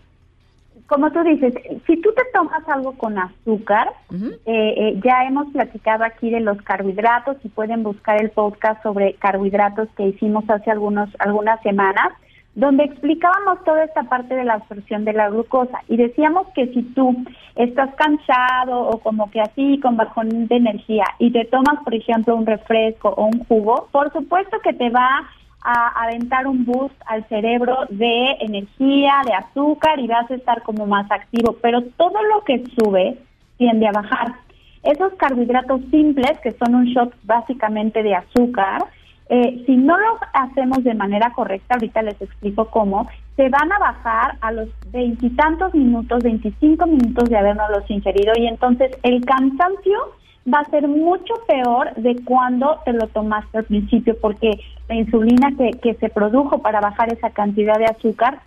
como 0.87 1.11
tú 1.11 1.21
dices, 1.23 1.53
si 1.85 1.97
tú 1.97 2.09
te 2.15 2.23
tomas 2.33 2.67
algo 2.69 2.93
con 2.93 3.17
azúcar, 3.17 3.91
eh, 4.11 4.37
eh, 4.45 4.99
ya 5.03 5.25
hemos 5.25 5.51
platicado 5.51 6.05
aquí 6.05 6.29
de 6.29 6.39
los 6.39 6.61
carbohidratos 6.61 7.37
y 7.43 7.49
pueden 7.49 7.83
buscar 7.83 8.21
el 8.21 8.31
podcast 8.31 8.81
sobre 8.83 9.13
carbohidratos 9.15 9.89
que 9.97 10.07
hicimos 10.07 10.49
hace 10.49 10.71
algunos 10.71 11.09
algunas 11.19 11.61
semanas, 11.61 12.13
donde 12.55 12.85
explicábamos 12.85 13.63
toda 13.65 13.83
esta 13.83 14.03
parte 14.03 14.33
de 14.33 14.45
la 14.45 14.55
absorción 14.55 15.03
de 15.03 15.13
la 15.13 15.29
glucosa. 15.29 15.77
Y 15.89 15.97
decíamos 15.97 16.47
que 16.55 16.67
si 16.67 16.81
tú 16.81 17.15
estás 17.55 17.93
cansado 17.95 18.79
o 18.79 18.99
como 18.99 19.29
que 19.29 19.41
así 19.41 19.79
con 19.81 19.97
bajón 19.97 20.47
de 20.47 20.55
energía 20.55 21.03
y 21.19 21.31
te 21.31 21.45
tomas, 21.45 21.83
por 21.83 21.93
ejemplo, 21.93 22.35
un 22.35 22.45
refresco 22.45 23.09
o 23.09 23.25
un 23.25 23.45
jugo, 23.45 23.89
por 23.91 24.11
supuesto 24.13 24.57
que 24.63 24.73
te 24.73 24.89
va 24.89 25.29
a 25.61 26.03
aventar 26.03 26.47
un 26.47 26.65
boost 26.65 26.95
al 27.05 27.27
cerebro 27.27 27.85
de 27.89 28.31
energía, 28.39 29.21
de 29.25 29.33
azúcar 29.33 29.99
y 29.99 30.07
vas 30.07 30.29
a 30.31 30.35
estar 30.35 30.61
como 30.63 30.85
más 30.85 31.11
activo, 31.11 31.57
pero 31.61 31.81
todo 31.97 32.21
lo 32.23 32.43
que 32.43 32.63
sube 32.77 33.17
tiende 33.57 33.87
a 33.87 33.91
bajar. 33.91 34.35
Esos 34.83 35.13
carbohidratos 35.15 35.81
simples, 35.91 36.39
que 36.41 36.53
son 36.53 36.75
un 36.75 36.85
shot 36.85 37.13
básicamente 37.23 38.03
de 38.03 38.15
azúcar, 38.15 38.85
eh, 39.29 39.63
si 39.65 39.75
no 39.75 39.97
los 39.97 40.19
hacemos 40.33 40.83
de 40.83 40.93
manera 40.93 41.33
correcta, 41.33 41.75
ahorita 41.75 42.01
les 42.01 42.21
explico 42.21 42.69
cómo, 42.69 43.09
se 43.35 43.49
van 43.49 43.71
a 43.71 43.79
bajar 43.79 44.37
a 44.39 44.51
los 44.53 44.69
veintitantos 44.89 45.73
minutos, 45.73 46.23
25 46.23 46.85
minutos 46.87 47.29
de 47.29 47.37
habernos 47.37 47.67
ingerido 47.89 48.33
y 48.37 48.47
entonces 48.47 48.91
el 49.03 49.25
cansancio 49.25 50.13
va 50.51 50.59
a 50.59 50.69
ser 50.69 50.87
mucho 50.87 51.33
peor 51.47 51.93
de 51.95 52.15
cuando 52.23 52.79
te 52.85 52.93
lo 52.93 53.07
tomaste 53.07 53.57
al 53.57 53.65
principio, 53.65 54.17
porque 54.21 54.51
la 54.87 54.95
insulina 54.95 55.51
que, 55.57 55.71
que 55.79 55.95
se 55.95 56.09
produjo 56.09 56.59
para 56.59 56.79
bajar 56.79 57.11
esa 57.11 57.31
cantidad 57.31 57.77
de 57.77 57.85
azúcar, 57.85 58.39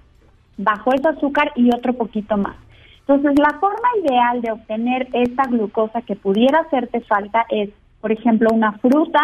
bajó 0.57 0.95
ese 0.95 1.09
azúcar 1.09 1.53
y 1.57 1.75
otro 1.75 1.93
poquito 1.93 2.37
más. 2.37 2.57
Entonces, 3.01 3.39
la 3.39 3.59
forma 3.59 3.89
ideal 4.05 4.41
de 4.41 4.53
obtener 4.53 5.09
esa 5.13 5.43
glucosa 5.45 6.01
que 6.03 6.17
pudiera 6.17 6.61
hacerte 6.61 7.01
falta 7.01 7.45
es, 7.49 7.71
por 8.01 8.13
ejemplo, 8.13 8.51
una 8.53 8.73
fruta, 8.73 9.23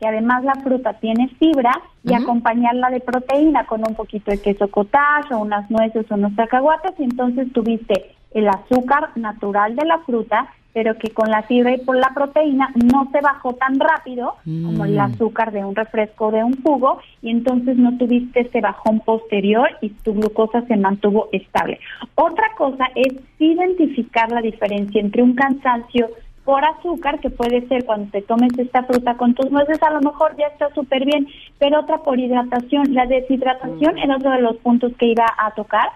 que 0.00 0.06
además 0.08 0.44
la 0.44 0.54
fruta 0.54 0.94
tiene 0.94 1.28
fibra, 1.38 1.72
y 2.04 2.14
acompañarla 2.14 2.90
de 2.90 3.00
proteína 3.00 3.66
con 3.66 3.80
un 3.86 3.94
poquito 3.94 4.30
de 4.30 4.40
queso 4.40 4.68
cottage 4.68 5.34
o 5.34 5.38
unas 5.38 5.70
nueces 5.70 6.10
o 6.10 6.14
unos 6.14 6.32
cacahuates, 6.36 6.92
y 6.98 7.04
entonces 7.04 7.52
tuviste 7.52 8.14
el 8.32 8.48
azúcar 8.48 9.10
natural 9.16 9.74
de 9.76 9.84
la 9.84 9.98
fruta 9.98 10.48
pero 10.74 10.98
que 10.98 11.10
con 11.10 11.30
la 11.30 11.42
fibra 11.44 11.72
y 11.72 11.78
por 11.78 11.96
la 11.96 12.10
proteína 12.12 12.68
no 12.74 13.08
se 13.12 13.20
bajó 13.20 13.54
tan 13.54 13.78
rápido 13.78 14.34
como 14.44 14.84
el 14.84 14.96
mm. 14.96 15.00
azúcar 15.00 15.52
de 15.52 15.64
un 15.64 15.74
refresco 15.74 16.26
o 16.26 16.30
de 16.32 16.42
un 16.42 16.60
jugo 16.62 16.98
y 17.22 17.30
entonces 17.30 17.76
no 17.78 17.96
tuviste 17.96 18.40
ese 18.40 18.60
bajón 18.60 19.00
posterior 19.00 19.70
y 19.80 19.90
tu 19.90 20.12
glucosa 20.12 20.62
se 20.62 20.76
mantuvo 20.76 21.28
estable. 21.32 21.78
Otra 22.16 22.48
cosa 22.58 22.86
es 22.96 23.14
identificar 23.38 24.30
la 24.32 24.42
diferencia 24.42 25.00
entre 25.00 25.22
un 25.22 25.34
cansancio 25.34 26.10
por 26.44 26.62
azúcar, 26.62 27.20
que 27.20 27.30
puede 27.30 27.66
ser 27.68 27.86
cuando 27.86 28.10
te 28.10 28.20
tomes 28.20 28.50
esta 28.58 28.82
fruta 28.82 29.16
con 29.16 29.32
tus 29.32 29.50
nueces, 29.50 29.82
a 29.82 29.90
lo 29.92 30.00
mejor 30.00 30.36
ya 30.36 30.48
está 30.48 30.68
súper 30.74 31.06
bien, 31.06 31.26
pero 31.58 31.80
otra 31.80 31.98
por 31.98 32.18
hidratación. 32.18 32.92
La 32.92 33.06
deshidratación 33.06 33.96
es 33.96 34.10
otro 34.14 34.30
de 34.30 34.42
los 34.42 34.56
puntos 34.56 34.92
que 34.98 35.06
iba 35.06 35.24
a 35.38 35.52
tocar 35.52 35.88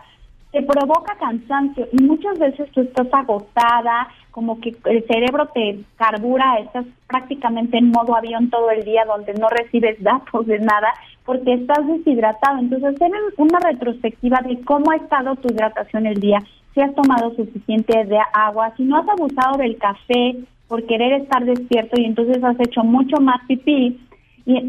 te 0.52 0.62
provoca 0.62 1.14
cansancio 1.16 1.88
y 1.92 2.02
muchas 2.02 2.38
veces 2.38 2.70
tú 2.72 2.80
estás 2.80 3.08
agotada, 3.12 4.08
como 4.30 4.60
que 4.60 4.74
el 4.84 5.04
cerebro 5.06 5.46
te 5.52 5.80
carbura, 5.96 6.58
estás 6.58 6.86
prácticamente 7.06 7.76
en 7.76 7.90
modo 7.90 8.16
avión 8.16 8.48
todo 8.50 8.70
el 8.70 8.84
día 8.84 9.04
donde 9.04 9.34
no 9.34 9.48
recibes 9.48 10.02
datos 10.02 10.46
de 10.46 10.58
nada 10.60 10.92
porque 11.24 11.52
estás 11.52 11.86
deshidratado. 11.86 12.58
Entonces, 12.58 12.94
hacer 12.94 13.10
una 13.36 13.58
retrospectiva 13.58 14.40
de 14.46 14.60
cómo 14.62 14.90
ha 14.90 14.96
estado 14.96 15.36
tu 15.36 15.52
hidratación 15.52 16.06
el 16.06 16.20
día, 16.20 16.38
si 16.72 16.80
has 16.80 16.94
tomado 16.94 17.34
suficiente 17.34 18.04
de 18.04 18.18
agua, 18.32 18.72
si 18.76 18.84
no 18.84 18.96
has 18.96 19.08
abusado 19.08 19.58
del 19.58 19.76
café 19.76 20.36
por 20.68 20.86
querer 20.86 21.20
estar 21.20 21.44
despierto 21.44 22.00
y 22.00 22.04
entonces 22.04 22.42
has 22.42 22.58
hecho 22.60 22.82
mucho 22.84 23.20
más 23.20 23.40
pipí, 23.46 24.00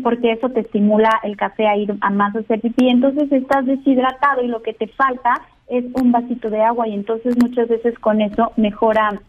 porque 0.03 0.33
eso 0.33 0.49
te 0.49 0.61
estimula 0.61 1.09
el 1.23 1.37
café 1.37 1.67
a 1.67 1.77
ir 1.77 1.93
a 2.01 2.09
más 2.09 2.35
hacer 2.35 2.59
pipí, 2.59 2.89
entonces 2.89 3.31
estás 3.31 3.65
deshidratado 3.65 4.43
y 4.43 4.47
lo 4.47 4.61
que 4.61 4.73
te 4.73 4.87
falta 4.87 5.41
es 5.69 5.85
un 5.93 6.11
vasito 6.11 6.49
de 6.49 6.61
agua 6.61 6.87
y 6.87 6.93
entonces 6.93 7.37
muchas 7.41 7.67
veces 7.67 7.97
con 7.99 8.21
eso 8.21 8.51
mejora 8.57 9.21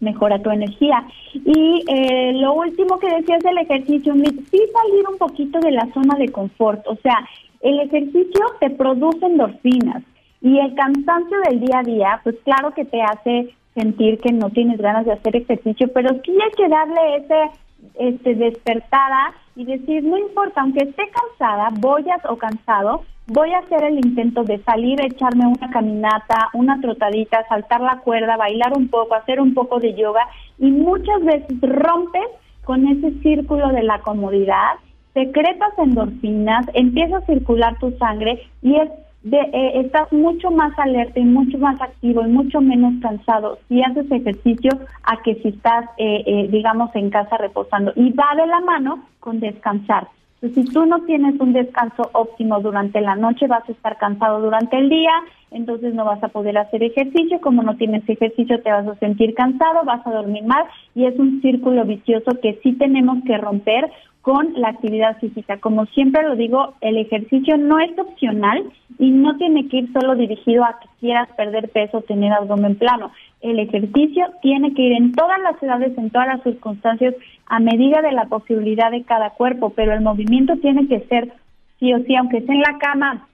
mejora 0.00 0.38
tu 0.42 0.50
energía. 0.50 1.06
Y 1.32 1.82
eh, 1.88 2.32
lo 2.34 2.52
último 2.54 2.98
que 2.98 3.08
decías 3.08 3.42
del 3.42 3.58
ejercicio, 3.58 4.14
sí 4.14 4.60
salir 4.72 5.08
un 5.10 5.18
poquito 5.18 5.58
de 5.60 5.70
la 5.70 5.88
zona 5.94 6.16
de 6.18 6.28
confort, 6.28 6.86
o 6.86 6.96
sea, 6.96 7.16
el 7.62 7.80
ejercicio 7.80 8.44
te 8.60 8.70
produce 8.70 9.24
endorfinas 9.24 10.02
y 10.42 10.58
el 10.58 10.74
cansancio 10.74 11.38
del 11.48 11.60
día 11.60 11.78
a 11.78 11.82
día, 11.82 12.20
pues 12.22 12.36
claro 12.44 12.72
que 12.72 12.84
te 12.84 13.00
hace 13.00 13.54
sentir 13.74 14.18
que 14.20 14.32
no 14.32 14.50
tienes 14.50 14.78
ganas 14.78 15.06
de 15.06 15.12
hacer 15.12 15.36
ejercicio, 15.36 15.88
pero 15.92 16.10
sí 16.24 16.32
hay 16.32 16.50
que 16.56 16.68
darle 16.68 17.16
ese 17.16 17.50
este 17.98 18.34
despertada 18.34 19.34
y 19.56 19.64
decir, 19.64 20.04
no 20.04 20.18
importa, 20.18 20.60
aunque 20.60 20.84
esté 20.84 21.04
cansada, 21.10 21.70
voy 21.80 22.04
a, 22.10 22.30
o 22.30 22.36
cansado, 22.36 23.04
voy 23.26 23.52
a 23.52 23.58
hacer 23.58 23.82
el 23.84 23.96
intento 23.96 24.44
de 24.44 24.62
salir, 24.62 25.00
echarme 25.00 25.46
una 25.46 25.70
caminata, 25.70 26.50
una 26.52 26.80
trotadita, 26.80 27.44
saltar 27.48 27.80
la 27.80 27.98
cuerda, 28.00 28.36
bailar 28.36 28.76
un 28.76 28.88
poco, 28.88 29.14
hacer 29.14 29.40
un 29.40 29.54
poco 29.54 29.80
de 29.80 29.94
yoga 29.94 30.28
y 30.58 30.70
muchas 30.70 31.24
veces 31.24 31.58
rompes 31.62 32.28
con 32.64 32.86
ese 32.86 33.12
círculo 33.20 33.68
de 33.68 33.82
la 33.82 34.00
comodidad, 34.00 34.74
secretas 35.14 35.72
endorfinas, 35.78 36.66
empieza 36.74 37.18
a 37.18 37.26
circular 37.26 37.78
tu 37.78 37.90
sangre 37.92 38.42
y 38.60 38.76
es 38.76 38.90
de, 39.26 39.40
eh, 39.40 39.80
estás 39.80 40.12
mucho 40.12 40.52
más 40.52 40.78
alerta 40.78 41.18
y 41.18 41.24
mucho 41.24 41.58
más 41.58 41.80
activo 41.80 42.24
y 42.24 42.28
mucho 42.30 42.60
menos 42.60 42.94
cansado 43.02 43.58
si 43.68 43.82
haces 43.82 44.08
ejercicio 44.08 44.70
a 45.02 45.20
que 45.22 45.34
si 45.42 45.48
estás, 45.48 45.84
eh, 45.98 46.22
eh, 46.24 46.48
digamos, 46.48 46.94
en 46.94 47.10
casa 47.10 47.36
reposando. 47.36 47.92
Y 47.96 48.12
va 48.12 48.36
de 48.36 48.46
la 48.46 48.60
mano 48.60 49.04
con 49.18 49.40
descansar. 49.40 50.06
si 50.42 50.64
tú 50.66 50.86
no 50.86 51.00
tienes 51.06 51.40
un 51.40 51.52
descanso 51.52 52.08
óptimo 52.12 52.60
durante 52.60 53.00
la 53.00 53.16
noche, 53.16 53.48
vas 53.48 53.68
a 53.68 53.72
estar 53.72 53.98
cansado 53.98 54.40
durante 54.40 54.78
el 54.78 54.88
día, 54.88 55.10
entonces 55.56 55.94
no 55.94 56.04
vas 56.04 56.22
a 56.22 56.28
poder 56.28 56.56
hacer 56.58 56.82
ejercicio. 56.82 57.40
Como 57.40 57.62
no 57.62 57.76
tienes 57.76 58.08
ejercicio, 58.08 58.60
te 58.62 58.70
vas 58.70 58.86
a 58.86 58.94
sentir 58.96 59.34
cansado, 59.34 59.84
vas 59.84 60.06
a 60.06 60.12
dormir 60.12 60.44
mal 60.44 60.64
y 60.94 61.06
es 61.06 61.18
un 61.18 61.40
círculo 61.40 61.84
vicioso 61.84 62.38
que 62.40 62.58
sí 62.62 62.72
tenemos 62.74 63.18
que 63.24 63.38
romper 63.38 63.90
con 64.22 64.54
la 64.54 64.70
actividad 64.70 65.18
física. 65.18 65.58
Como 65.58 65.86
siempre 65.86 66.24
lo 66.24 66.34
digo, 66.34 66.74
el 66.80 66.96
ejercicio 66.96 67.56
no 67.56 67.78
es 67.78 67.96
opcional 67.98 68.64
y 68.98 69.10
no 69.10 69.36
tiene 69.36 69.68
que 69.68 69.78
ir 69.78 69.92
solo 69.92 70.16
dirigido 70.16 70.64
a 70.64 70.80
que 70.80 70.88
quieras 70.98 71.28
perder 71.36 71.68
peso 71.70 71.98
o 71.98 72.02
tener 72.02 72.32
abdomen 72.32 72.76
plano. 72.76 73.12
El 73.40 73.60
ejercicio 73.60 74.26
tiene 74.42 74.74
que 74.74 74.82
ir 74.82 74.92
en 74.94 75.12
todas 75.12 75.40
las 75.40 75.62
edades, 75.62 75.96
en 75.96 76.10
todas 76.10 76.26
las 76.26 76.42
circunstancias, 76.42 77.14
a 77.46 77.60
medida 77.60 78.02
de 78.02 78.10
la 78.12 78.24
posibilidad 78.24 78.90
de 78.90 79.04
cada 79.04 79.30
cuerpo, 79.30 79.70
pero 79.70 79.92
el 79.92 80.00
movimiento 80.00 80.56
tiene 80.56 80.88
que 80.88 81.00
ser 81.02 81.32
sí 81.78 81.94
o 81.94 81.98
sí, 82.00 82.16
aunque 82.16 82.38
esté 82.38 82.52
en 82.52 82.62
la 82.62 82.78
cama, 82.78 83.28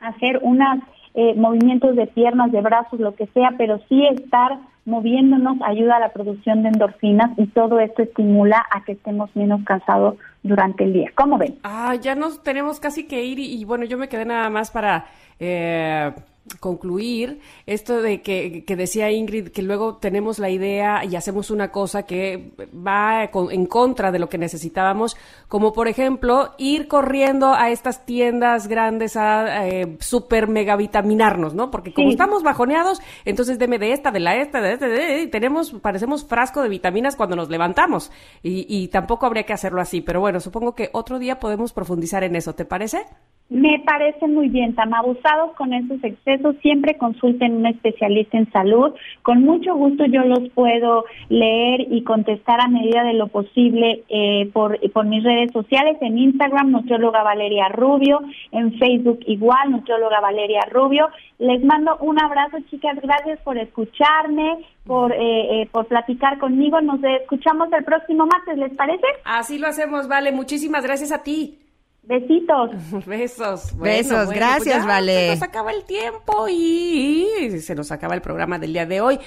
hacer 0.00 0.38
unas 0.42 0.78
eh, 1.16 1.34
movimientos 1.34 1.96
de 1.96 2.06
piernas, 2.06 2.52
de 2.52 2.60
brazos, 2.60 3.00
lo 3.00 3.14
que 3.14 3.26
sea, 3.28 3.54
pero 3.58 3.80
sí 3.88 4.06
estar 4.06 4.58
moviéndonos 4.84 5.58
ayuda 5.62 5.96
a 5.96 6.00
la 6.00 6.12
producción 6.12 6.62
de 6.62 6.68
endorfinas 6.68 7.36
y 7.36 7.46
todo 7.48 7.80
esto 7.80 8.02
estimula 8.02 8.64
a 8.70 8.84
que 8.84 8.92
estemos 8.92 9.34
menos 9.34 9.64
cansados 9.64 10.16
durante 10.44 10.84
el 10.84 10.92
día. 10.92 11.10
¿Cómo 11.16 11.38
ven? 11.38 11.58
Ah, 11.64 11.96
ya 11.96 12.14
nos 12.14 12.42
tenemos 12.44 12.78
casi 12.78 13.08
que 13.08 13.24
ir 13.24 13.40
y, 13.40 13.64
bueno, 13.64 13.84
yo 13.84 13.98
me 13.98 14.08
quedé 14.08 14.24
nada 14.24 14.48
más 14.50 14.70
para... 14.70 15.06
Eh 15.40 16.12
concluir 16.60 17.40
esto 17.66 18.00
de 18.00 18.22
que, 18.22 18.64
que, 18.64 18.76
decía 18.76 19.10
Ingrid, 19.10 19.48
que 19.48 19.62
luego 19.62 19.96
tenemos 19.96 20.38
la 20.38 20.50
idea 20.50 21.04
y 21.04 21.16
hacemos 21.16 21.50
una 21.50 21.70
cosa 21.70 22.04
que 22.04 22.52
va 22.74 23.30
en 23.50 23.66
contra 23.66 24.12
de 24.12 24.18
lo 24.18 24.28
que 24.28 24.38
necesitábamos, 24.38 25.16
como 25.48 25.72
por 25.72 25.88
ejemplo 25.88 26.54
ir 26.58 26.88
corriendo 26.88 27.54
a 27.54 27.70
estas 27.70 28.06
tiendas 28.06 28.68
grandes 28.68 29.16
a 29.16 29.66
eh, 29.66 29.96
super 30.00 30.48
mega 30.48 30.76
vitaminarnos, 30.76 31.54
¿no? 31.54 31.70
Porque 31.70 31.92
como 31.92 32.10
estamos 32.10 32.42
bajoneados, 32.42 33.00
entonces 33.24 33.58
deme 33.58 33.78
de 33.78 33.92
esta, 33.92 34.10
de 34.10 34.20
la 34.20 34.36
esta, 34.36 34.60
de 34.60 34.72
esta, 34.72 34.88
de, 34.88 35.22
y 35.22 35.26
tenemos, 35.28 35.72
parecemos 35.72 36.24
frasco 36.24 36.62
de 36.62 36.68
vitaminas 36.68 37.16
cuando 37.16 37.36
nos 37.36 37.50
levantamos. 37.50 38.10
Y, 38.42 38.66
y 38.68 38.88
tampoco 38.88 39.26
habría 39.26 39.44
que 39.44 39.52
hacerlo 39.52 39.80
así, 39.80 40.00
pero 40.00 40.20
bueno, 40.20 40.40
supongo 40.40 40.74
que 40.74 40.90
otro 40.92 41.18
día 41.18 41.40
podemos 41.40 41.72
profundizar 41.72 42.22
en 42.24 42.36
eso, 42.36 42.54
¿te 42.54 42.64
parece? 42.64 43.06
Me 43.48 43.80
parece 43.86 44.26
muy 44.26 44.48
bien, 44.48 44.74
Tam. 44.74 44.92
Abusados 44.92 45.52
con 45.56 45.72
esos 45.72 46.02
excesos, 46.02 46.56
siempre 46.62 46.96
consulten 46.96 47.54
un 47.54 47.66
especialista 47.66 48.38
en 48.38 48.50
salud. 48.50 48.92
Con 49.22 49.42
mucho 49.42 49.74
gusto 49.76 50.04
yo 50.06 50.22
los 50.22 50.48
puedo 50.50 51.04
leer 51.28 51.86
y 51.92 52.02
contestar 52.02 52.60
a 52.60 52.66
medida 52.66 53.04
de 53.04 53.14
lo 53.14 53.28
posible 53.28 54.02
eh, 54.08 54.50
por, 54.52 54.78
por 54.90 55.06
mis 55.06 55.22
redes 55.22 55.52
sociales. 55.52 55.96
En 56.00 56.18
Instagram, 56.18 56.72
nutrióloga 56.72 57.22
Valeria 57.22 57.68
Rubio. 57.68 58.20
En 58.50 58.76
Facebook, 58.80 59.20
igual, 59.26 59.70
nutrióloga 59.70 60.20
Valeria 60.20 60.66
Rubio. 60.68 61.08
Les 61.38 61.62
mando 61.62 61.96
un 61.98 62.20
abrazo, 62.20 62.56
chicas. 62.68 62.98
Gracias 63.00 63.38
por 63.42 63.58
escucharme, 63.58 64.64
por, 64.84 65.12
eh, 65.12 65.62
eh, 65.62 65.68
por 65.70 65.86
platicar 65.86 66.38
conmigo. 66.38 66.80
Nos 66.80 66.98
escuchamos 67.04 67.72
el 67.72 67.84
próximo 67.84 68.26
martes, 68.26 68.58
¿les 68.58 68.74
parece? 68.74 69.06
Así 69.24 69.58
lo 69.58 69.68
hacemos, 69.68 70.08
Vale. 70.08 70.32
Muchísimas 70.32 70.82
gracias 70.82 71.12
a 71.12 71.22
ti. 71.22 71.58
Besitos. 72.06 72.70
Besos. 73.06 73.76
Besos, 73.76 74.26
pues 74.26 74.30
gracias, 74.30 74.86
Vale. 74.86 75.28
Se 75.28 75.34
nos 75.34 75.42
acaba 75.42 75.72
el 75.72 75.84
tiempo 75.84 76.48
y 76.48 77.60
se 77.60 77.74
nos 77.74 77.90
acaba 77.90 78.14
el 78.14 78.22
programa 78.22 78.58
del 78.58 78.72
día 78.72 78.86
de 78.86 79.00
hoy. 79.00 79.18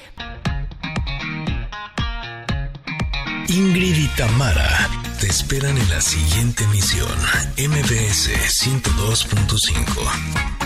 Ingrid 3.49 3.97
y 3.97 4.07
Tamara 4.15 4.89
te 5.19 5.27
esperan 5.27 5.75
en 5.77 5.89
la 5.89 5.99
siguiente 5.99 6.63
emisión, 6.63 7.09
MBS 7.57 8.29
102.5. 8.63 10.58